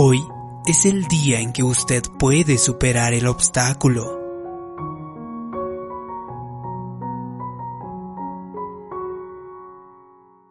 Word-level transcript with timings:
Hoy 0.00 0.24
es 0.64 0.86
el 0.86 1.08
día 1.08 1.40
en 1.40 1.52
que 1.52 1.64
usted 1.64 2.04
puede 2.20 2.56
superar 2.56 3.14
el 3.14 3.26
obstáculo. 3.26 4.16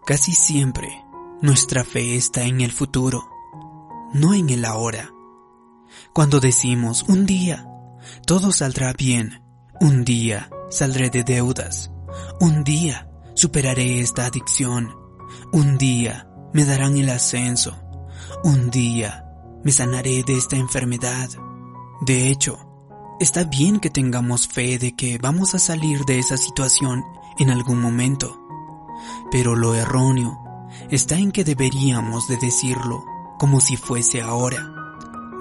Casi 0.06 0.34
siempre 0.34 1.06
nuestra 1.42 1.86
fe 1.86 2.18
está 2.18 2.44
en 2.44 2.60
el 2.60 2.74
futuro, 2.74 3.24
no 4.14 4.34
en 4.34 4.50
el 4.50 4.66
ahora. 4.66 5.14
Cuando 6.12 6.42
decimos 6.42 7.06
un 7.08 7.26
día, 7.26 7.70
todo 8.26 8.52
saldrá 8.52 8.92
bien, 8.92 9.44
un 9.80 10.04
día 10.04 10.50
saldré 10.70 11.10
de 11.10 11.24
deudas, 11.24 11.90
un 12.42 12.66
día 12.66 13.10
superaré 13.34 14.02
esta 14.02 14.26
adicción, 14.26 14.94
un 15.54 15.78
día 15.78 16.30
me 16.52 16.66
darán 16.66 16.98
el 16.98 17.08
ascenso, 17.10 17.78
un 18.44 18.70
día 18.70 19.24
me 19.64 19.72
sanaré 19.72 20.24
de 20.24 20.38
esta 20.38 20.56
enfermedad. 20.56 21.30
De 22.02 22.30
hecho, 22.30 22.58
está 23.20 23.44
bien 23.44 23.80
que 23.80 23.90
tengamos 23.90 24.48
fe 24.48 24.78
de 24.78 24.96
que 24.96 25.18
vamos 25.18 25.56
a 25.56 25.60
salir 25.60 26.06
de 26.06 26.20
esa 26.20 26.38
situación 26.38 27.04
en 27.40 27.50
algún 27.50 27.82
momento 27.82 28.48
pero 29.32 29.56
lo 29.56 29.76
erróneo 29.76 30.40
está 30.90 31.16
en 31.16 31.32
que 31.32 31.44
deberíamos 31.44 32.28
de 32.28 32.38
decirlo 32.38 33.04
como 33.38 33.60
si 33.60 33.78
fuese 33.78 34.22
ahora. 34.22 34.74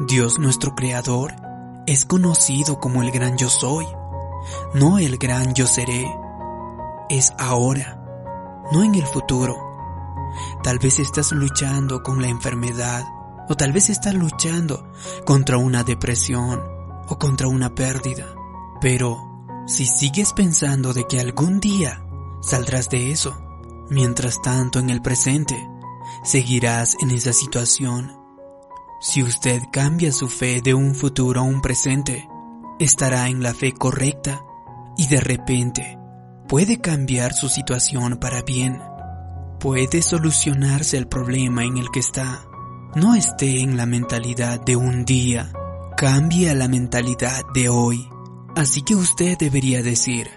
Dios 0.06 0.38
nuestro 0.38 0.74
Creador 0.74 1.34
es 1.86 2.04
conocido 2.04 2.78
como 2.78 3.02
el 3.02 3.10
gran 3.10 3.36
yo 3.38 3.48
soy, 3.48 3.86
no 4.74 4.98
el 4.98 5.18
gran 5.18 5.54
yo 5.54 5.66
seré. 5.66 6.06
Es 7.08 7.32
ahora, 7.38 8.02
no 8.72 8.82
en 8.82 8.94
el 8.94 9.06
futuro. 9.06 9.56
Tal 10.62 10.78
vez 10.78 10.98
estás 10.98 11.32
luchando 11.32 12.02
con 12.02 12.20
la 12.20 12.28
enfermedad 12.28 13.04
o 13.48 13.56
tal 13.56 13.72
vez 13.72 13.90
estás 13.90 14.14
luchando 14.14 14.92
contra 15.24 15.58
una 15.58 15.84
depresión 15.84 16.60
o 17.08 17.18
contra 17.18 17.48
una 17.48 17.74
pérdida. 17.74 18.34
Pero 18.80 19.18
si 19.66 19.86
sigues 19.86 20.32
pensando 20.32 20.92
de 20.92 21.06
que 21.06 21.20
algún 21.20 21.60
día 21.60 22.02
saldrás 22.42 22.88
de 22.90 23.10
eso, 23.10 23.46
Mientras 23.88 24.42
tanto, 24.42 24.80
en 24.80 24.90
el 24.90 25.00
presente, 25.00 25.56
seguirás 26.24 26.96
en 27.00 27.10
esa 27.12 27.32
situación. 27.32 28.18
Si 29.00 29.22
usted 29.22 29.62
cambia 29.70 30.10
su 30.10 30.28
fe 30.28 30.60
de 30.60 30.74
un 30.74 30.94
futuro 30.94 31.40
a 31.40 31.44
un 31.44 31.60
presente, 31.62 32.28
estará 32.80 33.28
en 33.28 33.42
la 33.42 33.54
fe 33.54 33.72
correcta 33.72 34.42
y 34.96 35.06
de 35.06 35.20
repente 35.20 35.98
puede 36.48 36.80
cambiar 36.80 37.32
su 37.32 37.48
situación 37.48 38.16
para 38.16 38.42
bien. 38.42 38.82
Puede 39.60 40.02
solucionarse 40.02 40.96
el 40.96 41.06
problema 41.06 41.64
en 41.64 41.78
el 41.78 41.90
que 41.90 42.00
está. 42.00 42.45
No 42.96 43.14
esté 43.14 43.60
en 43.60 43.76
la 43.76 43.86
mentalidad 43.86 44.60
de 44.60 44.74
un 44.74 45.04
día, 45.04 45.52
cambie 45.96 46.50
a 46.50 46.54
la 46.54 46.66
mentalidad 46.66 47.42
de 47.54 47.68
hoy. 47.68 48.08
Así 48.56 48.82
que 48.82 48.96
usted 48.96 49.38
debería 49.38 49.82
decir, 49.82 50.28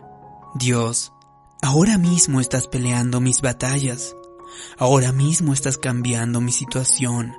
Dios, 0.54 1.14
Ahora 1.62 1.98
mismo 1.98 2.40
estás 2.40 2.68
peleando 2.68 3.20
mis 3.20 3.42
batallas. 3.42 4.16
Ahora 4.78 5.12
mismo 5.12 5.52
estás 5.52 5.78
cambiando 5.78 6.40
mi 6.40 6.54
situación. 6.54 7.36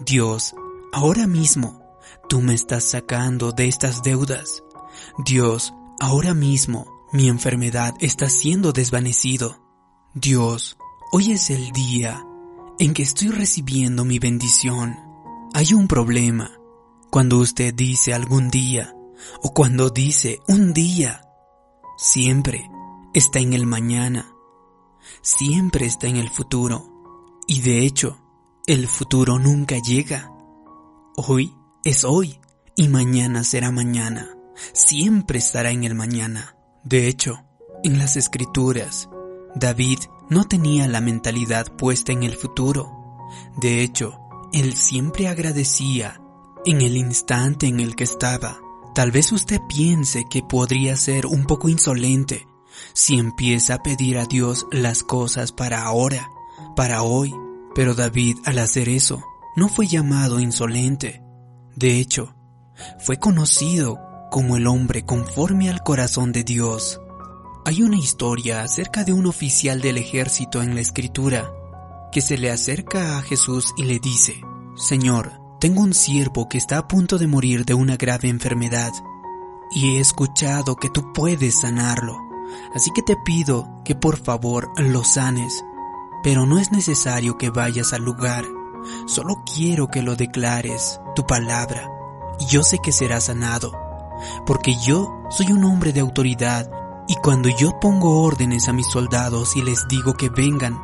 Dios, 0.00 0.56
ahora 0.92 1.28
mismo 1.28 1.80
tú 2.28 2.40
me 2.40 2.54
estás 2.54 2.82
sacando 2.82 3.52
de 3.52 3.68
estas 3.68 4.02
deudas. 4.02 4.64
Dios, 5.24 5.72
ahora 6.00 6.34
mismo 6.34 6.86
mi 7.12 7.28
enfermedad 7.28 7.94
está 8.00 8.28
siendo 8.28 8.72
desvanecido. 8.72 9.62
Dios, 10.14 10.76
hoy 11.12 11.30
es 11.30 11.50
el 11.50 11.70
día 11.70 12.24
en 12.78 12.94
que 12.94 13.02
estoy 13.02 13.28
recibiendo 13.28 14.04
mi 14.04 14.18
bendición. 14.18 14.96
Hay 15.52 15.74
un 15.74 15.86
problema 15.86 16.50
cuando 17.10 17.38
usted 17.38 17.72
dice 17.74 18.12
algún 18.12 18.50
día 18.50 18.94
o 19.42 19.52
cuando 19.54 19.90
dice 19.90 20.40
un 20.48 20.72
día. 20.72 21.22
Siempre 21.96 22.68
está 23.12 23.38
en 23.38 23.52
el 23.52 23.66
mañana, 23.66 24.34
siempre 25.22 25.86
está 25.86 26.08
en 26.08 26.16
el 26.16 26.28
futuro 26.28 26.90
y 27.46 27.60
de 27.60 27.84
hecho 27.86 28.18
el 28.66 28.88
futuro 28.88 29.38
nunca 29.38 29.78
llega. 29.78 30.32
Hoy 31.16 31.54
es 31.84 32.04
hoy 32.04 32.40
y 32.74 32.88
mañana 32.88 33.44
será 33.44 33.70
mañana, 33.70 34.36
siempre 34.72 35.38
estará 35.38 35.70
en 35.70 35.84
el 35.84 35.94
mañana. 35.94 36.56
De 36.82 37.06
hecho, 37.06 37.44
en 37.84 37.98
las 37.98 38.16
escrituras, 38.16 39.08
David 39.54 39.98
no 40.28 40.44
tenía 40.44 40.88
la 40.88 41.00
mentalidad 41.00 41.76
puesta 41.76 42.12
en 42.12 42.22
el 42.22 42.36
futuro. 42.36 42.90
De 43.56 43.82
hecho, 43.82 44.18
él 44.52 44.74
siempre 44.74 45.28
agradecía 45.28 46.20
en 46.64 46.80
el 46.80 46.96
instante 46.96 47.66
en 47.66 47.80
el 47.80 47.94
que 47.96 48.04
estaba. 48.04 48.58
Tal 48.94 49.10
vez 49.10 49.32
usted 49.32 49.60
piense 49.68 50.24
que 50.30 50.42
podría 50.42 50.96
ser 50.96 51.26
un 51.26 51.44
poco 51.44 51.68
insolente 51.68 52.46
si 52.92 53.18
empieza 53.18 53.74
a 53.74 53.82
pedir 53.82 54.18
a 54.18 54.26
Dios 54.26 54.66
las 54.70 55.02
cosas 55.02 55.52
para 55.52 55.82
ahora, 55.82 56.28
para 56.76 57.02
hoy. 57.02 57.34
Pero 57.74 57.94
David 57.94 58.38
al 58.44 58.58
hacer 58.60 58.88
eso 58.88 59.24
no 59.56 59.68
fue 59.68 59.86
llamado 59.86 60.40
insolente. 60.40 61.22
De 61.76 61.98
hecho, 61.98 62.34
fue 63.00 63.18
conocido 63.18 63.98
como 64.30 64.56
el 64.56 64.66
hombre 64.66 65.04
conforme 65.04 65.70
al 65.70 65.82
corazón 65.82 66.32
de 66.32 66.44
Dios. 66.44 67.00
Hay 67.66 67.82
una 67.82 67.96
historia 67.96 68.60
acerca 68.60 69.04
de 69.04 69.14
un 69.14 69.24
oficial 69.24 69.80
del 69.80 69.96
ejército 69.96 70.62
en 70.62 70.74
la 70.74 70.82
escritura 70.82 71.50
que 72.12 72.20
se 72.20 72.36
le 72.36 72.50
acerca 72.50 73.16
a 73.16 73.22
Jesús 73.22 73.72
y 73.78 73.84
le 73.84 73.98
dice, 73.98 74.38
Señor, 74.76 75.32
tengo 75.60 75.80
un 75.80 75.94
siervo 75.94 76.46
que 76.46 76.58
está 76.58 76.76
a 76.76 76.86
punto 76.86 77.16
de 77.16 77.26
morir 77.26 77.64
de 77.64 77.72
una 77.72 77.96
grave 77.96 78.28
enfermedad 78.28 78.92
y 79.74 79.96
he 79.96 80.00
escuchado 80.00 80.76
que 80.76 80.90
tú 80.90 81.14
puedes 81.14 81.62
sanarlo. 81.62 82.18
Así 82.74 82.90
que 82.94 83.00
te 83.00 83.16
pido 83.24 83.80
que 83.82 83.94
por 83.94 84.18
favor 84.18 84.70
lo 84.76 85.02
sanes, 85.02 85.64
pero 86.22 86.44
no 86.44 86.58
es 86.58 86.70
necesario 86.70 87.38
que 87.38 87.48
vayas 87.48 87.94
al 87.94 88.02
lugar, 88.02 88.44
solo 89.06 89.42
quiero 89.54 89.88
que 89.88 90.02
lo 90.02 90.16
declares, 90.16 91.00
tu 91.16 91.26
palabra, 91.26 91.90
y 92.38 92.44
yo 92.44 92.62
sé 92.62 92.78
que 92.82 92.92
será 92.92 93.22
sanado, 93.22 93.72
porque 94.44 94.74
yo 94.86 95.22
soy 95.30 95.50
un 95.50 95.64
hombre 95.64 95.94
de 95.94 96.00
autoridad, 96.00 96.70
y 97.06 97.16
cuando 97.16 97.48
yo 97.48 97.78
pongo 97.80 98.22
órdenes 98.22 98.68
a 98.68 98.72
mis 98.72 98.86
soldados 98.86 99.56
y 99.56 99.62
les 99.62 99.86
digo 99.88 100.14
que 100.14 100.30
vengan, 100.30 100.80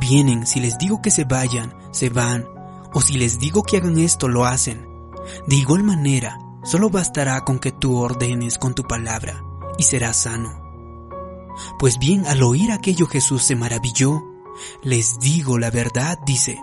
vienen, 0.00 0.46
si 0.46 0.60
les 0.60 0.76
digo 0.78 1.00
que 1.00 1.10
se 1.10 1.24
vayan, 1.24 1.74
se 1.92 2.10
van, 2.10 2.46
o 2.92 3.00
si 3.00 3.16
les 3.16 3.38
digo 3.38 3.62
que 3.62 3.78
hagan 3.78 3.98
esto, 3.98 4.28
lo 4.28 4.44
hacen. 4.44 4.86
De 5.46 5.56
igual 5.56 5.82
manera, 5.82 6.38
solo 6.62 6.90
bastará 6.90 7.40
con 7.42 7.58
que 7.58 7.72
tú 7.72 7.96
ordenes 7.96 8.58
con 8.58 8.74
tu 8.74 8.82
palabra, 8.82 9.42
y 9.78 9.84
serás 9.84 10.18
sano. 10.18 10.60
Pues 11.78 11.98
bien, 11.98 12.26
al 12.26 12.42
oír 12.42 12.70
aquello 12.70 13.06
Jesús 13.06 13.42
se 13.42 13.56
maravilló. 13.56 14.22
Les 14.82 15.18
digo 15.20 15.58
la 15.58 15.70
verdad, 15.70 16.18
dice, 16.26 16.58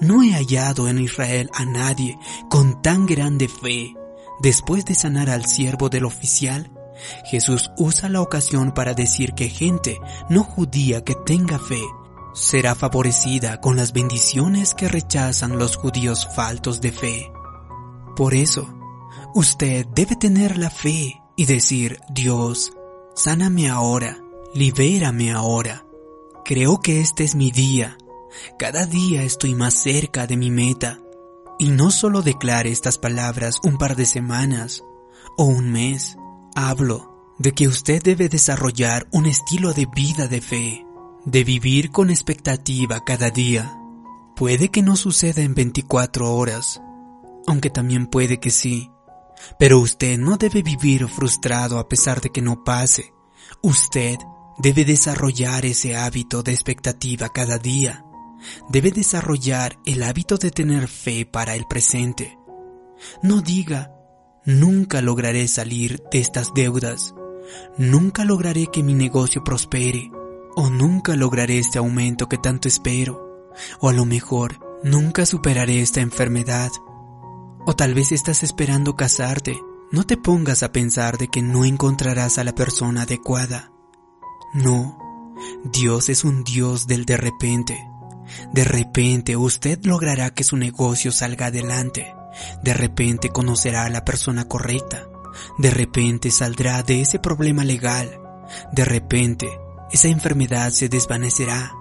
no 0.00 0.22
he 0.22 0.32
hallado 0.32 0.88
en 0.88 0.98
Israel 0.98 1.50
a 1.54 1.64
nadie 1.64 2.18
con 2.48 2.82
tan 2.82 3.06
grande 3.06 3.48
fe. 3.48 3.94
Después 4.40 4.84
de 4.84 4.94
sanar 4.94 5.30
al 5.30 5.46
siervo 5.46 5.88
del 5.88 6.04
oficial, 6.04 6.72
Jesús 7.24 7.70
usa 7.76 8.08
la 8.08 8.20
ocasión 8.20 8.72
para 8.72 8.94
decir 8.94 9.34
que 9.34 9.48
gente 9.48 9.98
no 10.28 10.44
judía 10.44 11.04
que 11.04 11.14
tenga 11.14 11.58
fe 11.58 11.82
será 12.34 12.74
favorecida 12.74 13.60
con 13.60 13.76
las 13.76 13.92
bendiciones 13.92 14.74
que 14.74 14.88
rechazan 14.88 15.58
los 15.58 15.76
judíos 15.76 16.28
faltos 16.34 16.80
de 16.80 16.90
fe. 16.90 17.32
Por 18.16 18.34
eso, 18.34 18.68
usted 19.34 19.86
debe 19.94 20.16
tener 20.16 20.58
la 20.58 20.70
fe 20.70 21.20
y 21.36 21.46
decir, 21.46 22.00
Dios, 22.10 22.72
sáname 23.14 23.68
ahora 23.68 24.24
libérame 24.54 25.32
ahora. 25.32 25.84
Creo 26.44 26.80
que 26.80 27.00
este 27.00 27.24
es 27.24 27.34
mi 27.34 27.50
día. 27.50 27.98
Cada 28.58 28.86
día 28.86 29.22
estoy 29.22 29.54
más 29.54 29.74
cerca 29.74 30.26
de 30.26 30.36
mi 30.36 30.50
meta. 30.50 31.00
Y 31.58 31.68
no 31.70 31.90
solo 31.90 32.22
declare 32.22 32.70
estas 32.70 32.98
palabras 32.98 33.60
un 33.64 33.78
par 33.78 33.96
de 33.96 34.06
semanas 34.06 34.84
o 35.36 35.44
un 35.44 35.70
mes. 35.70 36.16
Hablo 36.54 37.34
de 37.38 37.52
que 37.52 37.68
usted 37.68 38.02
debe 38.02 38.28
desarrollar 38.28 39.06
un 39.10 39.26
estilo 39.26 39.72
de 39.72 39.86
vida 39.86 40.28
de 40.28 40.40
fe, 40.40 40.86
de 41.24 41.44
vivir 41.44 41.90
con 41.90 42.10
expectativa 42.10 43.04
cada 43.04 43.30
día. 43.30 43.76
Puede 44.36 44.70
que 44.70 44.82
no 44.82 44.96
suceda 44.96 45.42
en 45.42 45.54
24 45.54 46.34
horas, 46.34 46.80
aunque 47.46 47.70
también 47.70 48.06
puede 48.06 48.38
que 48.38 48.50
sí. 48.50 48.90
Pero 49.58 49.78
usted 49.80 50.18
no 50.18 50.36
debe 50.36 50.62
vivir 50.62 51.08
frustrado 51.08 51.78
a 51.78 51.88
pesar 51.88 52.20
de 52.20 52.30
que 52.30 52.40
no 52.40 52.64
pase. 52.64 53.12
Usted 53.62 54.16
Debe 54.56 54.84
desarrollar 54.84 55.66
ese 55.66 55.96
hábito 55.96 56.42
de 56.42 56.52
expectativa 56.52 57.28
cada 57.30 57.58
día. 57.58 58.04
Debe 58.68 58.92
desarrollar 58.92 59.78
el 59.84 60.02
hábito 60.02 60.36
de 60.36 60.50
tener 60.50 60.86
fe 60.86 61.26
para 61.26 61.56
el 61.56 61.66
presente. 61.66 62.38
No 63.22 63.40
diga, 63.40 63.93
nunca 64.44 65.00
lograré 65.00 65.48
salir 65.48 66.02
de 66.10 66.20
estas 66.20 66.52
deudas, 66.54 67.14
nunca 67.78 68.24
lograré 68.24 68.66
que 68.66 68.82
mi 68.82 68.94
negocio 68.94 69.42
prospere, 69.44 70.10
o 70.56 70.70
nunca 70.70 71.16
lograré 71.16 71.58
este 71.58 71.78
aumento 71.78 72.28
que 72.28 72.38
tanto 72.38 72.68
espero, 72.68 73.50
o 73.80 73.88
a 73.88 73.92
lo 73.92 74.04
mejor 74.04 74.60
nunca 74.82 75.26
superaré 75.26 75.80
esta 75.80 76.00
enfermedad. 76.00 76.70
O 77.66 77.74
tal 77.74 77.94
vez 77.94 78.12
estás 78.12 78.42
esperando 78.42 78.94
casarte. 78.94 79.58
No 79.90 80.04
te 80.04 80.16
pongas 80.16 80.62
a 80.62 80.72
pensar 80.72 81.18
de 81.18 81.28
que 81.28 81.40
no 81.40 81.64
encontrarás 81.64 82.38
a 82.38 82.44
la 82.44 82.54
persona 82.54 83.02
adecuada. 83.02 83.72
No, 84.52 84.98
Dios 85.64 86.08
es 86.08 86.24
un 86.24 86.44
Dios 86.44 86.86
del 86.86 87.04
de 87.06 87.16
repente. 87.16 87.78
De 88.52 88.64
repente 88.64 89.36
usted 89.36 89.78
logrará 89.84 90.30
que 90.30 90.44
su 90.44 90.56
negocio 90.56 91.12
salga 91.12 91.46
adelante. 91.46 92.13
De 92.62 92.74
repente 92.74 93.30
conocerá 93.30 93.84
a 93.84 93.90
la 93.90 94.04
persona 94.04 94.46
correcta. 94.46 95.08
De 95.58 95.70
repente 95.70 96.30
saldrá 96.30 96.82
de 96.82 97.00
ese 97.00 97.18
problema 97.18 97.64
legal. 97.64 98.20
De 98.72 98.84
repente 98.84 99.48
esa 99.90 100.08
enfermedad 100.08 100.70
se 100.70 100.88
desvanecerá. 100.88 101.72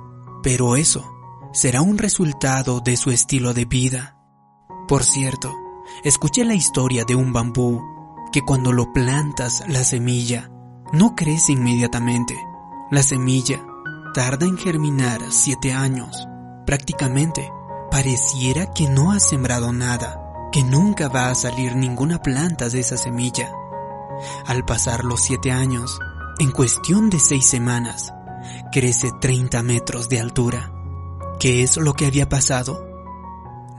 Pero 0.41 0.75
eso 0.75 1.09
será 1.53 1.81
un 1.81 1.97
resultado 1.97 2.79
de 2.79 2.97
su 2.97 3.11
estilo 3.11 3.53
de 3.53 3.65
vida. 3.65 4.17
Por 4.87 5.03
cierto, 5.03 5.55
escuché 6.03 6.43
la 6.43 6.55
historia 6.55 7.05
de 7.05 7.15
un 7.15 7.31
bambú 7.31 7.81
que 8.31 8.41
cuando 8.41 8.71
lo 8.71 8.91
plantas 8.91 9.63
la 9.67 9.83
semilla 9.83 10.49
no 10.91 11.15
crece 11.15 11.53
inmediatamente. 11.53 12.35
La 12.91 13.03
semilla 13.03 13.65
tarda 14.13 14.45
en 14.45 14.57
germinar 14.57 15.21
siete 15.29 15.73
años. 15.73 16.27
Prácticamente 16.65 17.51
pareciera 17.89 18.71
que 18.73 18.87
no 18.87 19.11
ha 19.11 19.19
sembrado 19.19 19.71
nada, 19.71 20.22
que 20.53 20.63
nunca 20.63 21.09
va 21.09 21.31
a 21.31 21.35
salir 21.35 21.75
ninguna 21.75 22.21
planta 22.21 22.69
de 22.69 22.79
esa 22.79 22.95
semilla. 22.95 23.51
Al 24.45 24.63
pasar 24.63 25.03
los 25.03 25.19
siete 25.19 25.51
años, 25.51 25.99
en 26.37 26.51
cuestión 26.51 27.09
de 27.09 27.19
seis 27.19 27.47
semanas, 27.47 28.13
crece 28.71 29.09
30 29.19 29.63
metros 29.63 30.09
de 30.09 30.19
altura. 30.19 30.71
¿Qué 31.39 31.63
es 31.63 31.77
lo 31.77 31.93
que 31.93 32.05
había 32.05 32.29
pasado? 32.29 32.87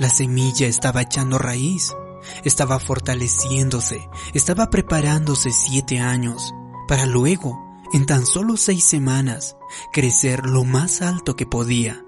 La 0.00 0.10
semilla 0.10 0.66
estaba 0.66 1.02
echando 1.02 1.38
raíz, 1.38 1.94
estaba 2.42 2.80
fortaleciéndose, 2.80 4.08
estaba 4.34 4.68
preparándose 4.68 5.52
siete 5.52 6.00
años 6.00 6.52
para 6.88 7.06
luego, 7.06 7.56
en 7.92 8.04
tan 8.04 8.26
solo 8.26 8.56
seis 8.56 8.82
semanas, 8.82 9.56
crecer 9.92 10.44
lo 10.44 10.64
más 10.64 11.02
alto 11.02 11.36
que 11.36 11.46
podía. 11.46 12.04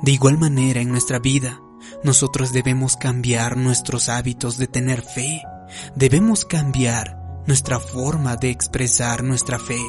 De 0.00 0.12
igual 0.12 0.38
manera 0.38 0.80
en 0.80 0.88
nuestra 0.88 1.18
vida, 1.18 1.60
nosotros 2.02 2.52
debemos 2.52 2.96
cambiar 2.96 3.56
nuestros 3.56 4.08
hábitos 4.08 4.58
de 4.58 4.66
tener 4.66 5.02
fe, 5.02 5.42
debemos 5.94 6.44
cambiar 6.44 7.16
nuestra 7.46 7.80
forma 7.80 8.36
de 8.36 8.50
expresar 8.50 9.22
nuestra 9.22 9.58
fe. 9.58 9.80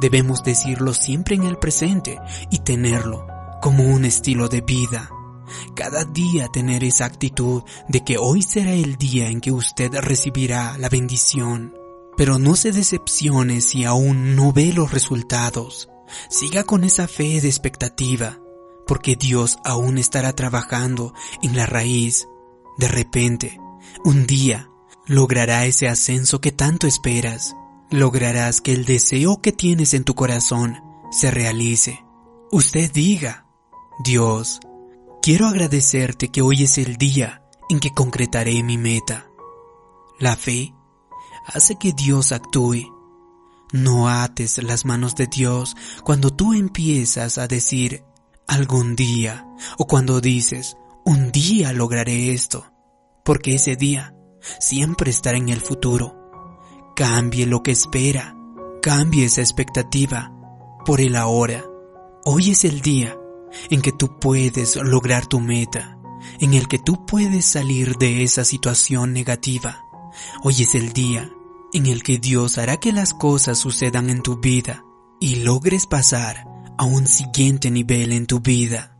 Debemos 0.00 0.42
decirlo 0.42 0.94
siempre 0.94 1.36
en 1.36 1.44
el 1.44 1.56
presente 1.56 2.18
y 2.50 2.58
tenerlo 2.58 3.26
como 3.62 3.84
un 3.84 4.04
estilo 4.04 4.48
de 4.48 4.60
vida. 4.60 5.10
Cada 5.74 6.04
día 6.04 6.48
tener 6.48 6.84
esa 6.84 7.04
actitud 7.04 7.62
de 7.88 8.04
que 8.04 8.18
hoy 8.18 8.42
será 8.42 8.72
el 8.72 8.96
día 8.96 9.28
en 9.28 9.40
que 9.40 9.52
usted 9.52 9.92
recibirá 9.94 10.76
la 10.78 10.88
bendición. 10.88 11.74
Pero 12.16 12.38
no 12.38 12.56
se 12.56 12.72
decepcione 12.72 13.60
si 13.60 13.84
aún 13.84 14.36
no 14.36 14.52
ve 14.52 14.72
los 14.72 14.92
resultados. 14.92 15.88
Siga 16.28 16.64
con 16.64 16.84
esa 16.84 17.06
fe 17.06 17.40
de 17.40 17.48
expectativa, 17.48 18.39
porque 18.90 19.14
Dios 19.14 19.60
aún 19.64 19.98
estará 19.98 20.32
trabajando 20.32 21.14
en 21.42 21.56
la 21.56 21.64
raíz. 21.64 22.26
De 22.76 22.88
repente, 22.88 23.56
un 24.04 24.26
día, 24.26 24.68
logrará 25.06 25.64
ese 25.64 25.86
ascenso 25.86 26.40
que 26.40 26.50
tanto 26.50 26.88
esperas. 26.88 27.54
Lograrás 27.92 28.60
que 28.60 28.72
el 28.72 28.84
deseo 28.84 29.40
que 29.40 29.52
tienes 29.52 29.94
en 29.94 30.02
tu 30.02 30.16
corazón 30.16 30.82
se 31.12 31.30
realice. 31.30 32.04
Usted 32.50 32.90
diga, 32.90 33.46
Dios, 34.02 34.58
quiero 35.22 35.46
agradecerte 35.46 36.32
que 36.32 36.42
hoy 36.42 36.64
es 36.64 36.76
el 36.76 36.96
día 36.96 37.44
en 37.68 37.78
que 37.78 37.94
concretaré 37.94 38.60
mi 38.64 38.76
meta. 38.76 39.30
La 40.18 40.34
fe 40.34 40.74
hace 41.46 41.76
que 41.76 41.92
Dios 41.92 42.32
actúe. 42.32 42.92
No 43.72 44.08
ates 44.08 44.60
las 44.64 44.84
manos 44.84 45.14
de 45.14 45.28
Dios 45.28 45.76
cuando 46.02 46.32
tú 46.32 46.54
empiezas 46.54 47.38
a 47.38 47.46
decir 47.46 48.09
algún 48.50 48.96
día 48.96 49.46
o 49.78 49.86
cuando 49.86 50.20
dices 50.20 50.76
un 51.04 51.30
día 51.30 51.72
lograré 51.72 52.32
esto, 52.32 52.72
porque 53.24 53.54
ese 53.54 53.76
día 53.76 54.14
siempre 54.58 55.10
estará 55.10 55.38
en 55.38 55.48
el 55.48 55.60
futuro. 55.60 56.16
Cambie 56.96 57.46
lo 57.46 57.62
que 57.62 57.70
espera, 57.70 58.36
cambie 58.82 59.24
esa 59.26 59.40
expectativa 59.40 60.32
por 60.84 61.00
el 61.00 61.16
ahora. 61.16 61.64
Hoy 62.24 62.50
es 62.50 62.64
el 62.64 62.80
día 62.80 63.16
en 63.70 63.82
que 63.82 63.92
tú 63.92 64.18
puedes 64.18 64.76
lograr 64.76 65.26
tu 65.26 65.40
meta, 65.40 65.96
en 66.40 66.52
el 66.54 66.66
que 66.66 66.78
tú 66.78 67.06
puedes 67.06 67.44
salir 67.44 67.96
de 67.96 68.24
esa 68.24 68.44
situación 68.44 69.12
negativa. 69.12 69.84
Hoy 70.42 70.54
es 70.58 70.74
el 70.74 70.92
día 70.92 71.30
en 71.72 71.86
el 71.86 72.02
que 72.02 72.18
Dios 72.18 72.58
hará 72.58 72.78
que 72.78 72.92
las 72.92 73.14
cosas 73.14 73.58
sucedan 73.58 74.10
en 74.10 74.22
tu 74.22 74.38
vida 74.38 74.84
y 75.20 75.36
logres 75.36 75.86
pasar 75.86 76.49
a 76.80 76.84
un 76.84 77.06
siguiente 77.06 77.70
nivel 77.70 78.10
en 78.10 78.24
tu 78.24 78.40
vida. 78.40 78.96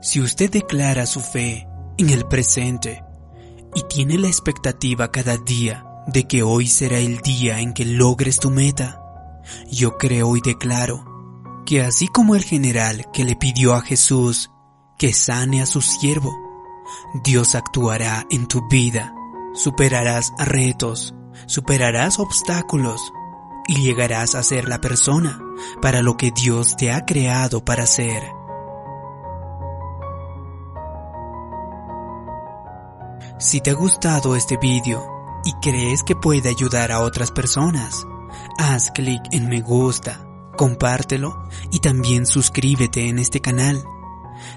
Si 0.00 0.20
usted 0.20 0.52
declara 0.52 1.04
su 1.04 1.18
fe 1.18 1.66
en 1.98 2.10
el 2.10 2.26
presente 2.28 3.02
y 3.74 3.82
tiene 3.88 4.18
la 4.18 4.28
expectativa 4.28 5.10
cada 5.10 5.36
día 5.36 5.84
de 6.06 6.28
que 6.28 6.44
hoy 6.44 6.68
será 6.68 6.98
el 6.98 7.18
día 7.22 7.58
en 7.58 7.72
que 7.72 7.86
logres 7.86 8.38
tu 8.38 8.52
meta, 8.52 9.02
yo 9.68 9.98
creo 9.98 10.36
y 10.36 10.42
declaro 10.42 11.04
que 11.66 11.82
así 11.82 12.06
como 12.06 12.36
el 12.36 12.44
general 12.44 13.06
que 13.12 13.24
le 13.24 13.34
pidió 13.34 13.74
a 13.74 13.80
Jesús 13.80 14.52
que 14.96 15.12
sane 15.12 15.60
a 15.60 15.66
su 15.66 15.80
siervo, 15.80 16.32
Dios 17.24 17.56
actuará 17.56 18.24
en 18.30 18.46
tu 18.46 18.64
vida, 18.68 19.12
superarás 19.54 20.30
retos, 20.38 21.16
superarás 21.46 22.20
obstáculos 22.20 23.00
y 23.68 23.82
llegarás 23.82 24.34
a 24.34 24.42
ser 24.42 24.68
la 24.68 24.80
persona 24.80 25.40
para 25.80 26.02
lo 26.02 26.16
que 26.16 26.30
Dios 26.30 26.76
te 26.76 26.92
ha 26.92 27.04
creado 27.04 27.64
para 27.64 27.86
ser. 27.86 28.22
Si 33.38 33.60
te 33.60 33.70
ha 33.70 33.74
gustado 33.74 34.36
este 34.36 34.56
vídeo 34.56 35.04
y 35.44 35.52
crees 35.60 36.02
que 36.02 36.16
puede 36.16 36.48
ayudar 36.48 36.92
a 36.92 37.00
otras 37.00 37.30
personas, 37.30 38.06
haz 38.58 38.90
clic 38.90 39.22
en 39.32 39.48
me 39.48 39.60
gusta 39.60 40.24
compártelo 40.56 41.48
y 41.70 41.80
también 41.80 42.26
suscríbete 42.26 43.08
en 43.08 43.18
este 43.18 43.40
canal. 43.40 43.84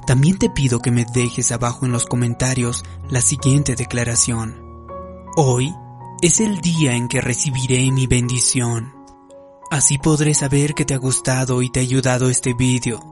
También 0.05 0.37
te 0.37 0.49
pido 0.49 0.79
que 0.79 0.91
me 0.91 1.05
dejes 1.05 1.51
abajo 1.51 1.85
en 1.85 1.91
los 1.91 2.05
comentarios 2.05 2.83
la 3.09 3.21
siguiente 3.21 3.75
declaración. 3.75 4.61
Hoy 5.35 5.73
es 6.21 6.39
el 6.39 6.61
día 6.61 6.95
en 6.95 7.07
que 7.07 7.21
recibiré 7.21 7.91
mi 7.91 8.07
bendición. 8.07 8.96
Así 9.69 9.97
podré 9.97 10.33
saber 10.33 10.73
que 10.73 10.85
te 10.85 10.93
ha 10.93 10.97
gustado 10.97 11.61
y 11.61 11.69
te 11.69 11.79
ha 11.79 11.83
ayudado 11.83 12.29
este 12.29 12.53
vídeo. 12.53 13.03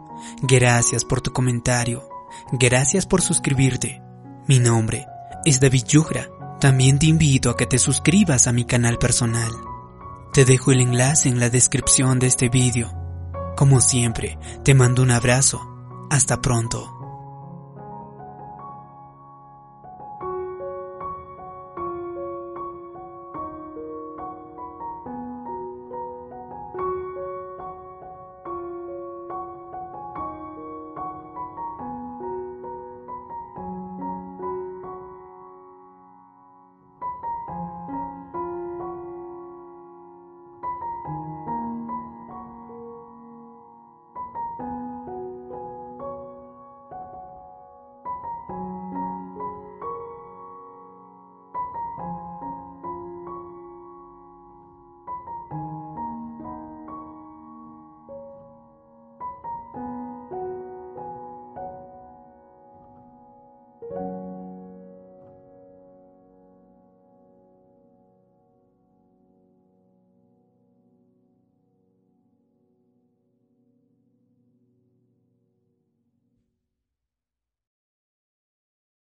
Gracias 0.42 1.04
por 1.04 1.22
tu 1.22 1.34
comentario. 1.34 2.08
Gracias 2.54 3.06
por 3.06 3.22
suscribirte. 3.22 4.02
Mi 4.48 4.60
nombre 4.60 5.06
es 5.44 5.60
David 5.60 5.84
Yugra. 5.86 6.30
También 6.60 6.98
te 6.98 7.08
invito 7.08 7.50
a 7.50 7.58
que 7.58 7.66
te 7.66 7.78
suscribas 7.78 8.48
a 8.48 8.54
mi 8.54 8.64
canal 8.66 8.98
personal. 8.98 9.52
Te 10.34 10.46
dejo 10.46 10.72
el 10.72 10.82
enlace 10.82 11.30
en 11.30 11.40
la 11.40 11.50
descripción 11.50 12.20
de 12.20 12.28
este 12.28 12.50
vídeo. 12.50 12.92
Como 13.58 13.82
siempre, 13.82 14.38
te 14.64 14.74
mando 14.74 15.04
un 15.04 15.12
abrazo. 15.12 15.62
Hasta 16.10 16.42
pronto. 16.42 16.95